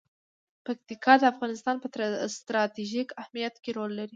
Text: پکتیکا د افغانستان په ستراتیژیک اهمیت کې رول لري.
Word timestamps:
پکتیکا 0.65 1.13
د 1.19 1.23
افغانستان 1.33 1.75
په 1.83 1.87
ستراتیژیک 2.37 3.07
اهمیت 3.21 3.55
کې 3.63 3.71
رول 3.77 3.91
لري. 3.99 4.09